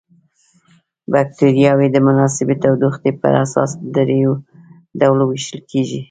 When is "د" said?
1.91-1.97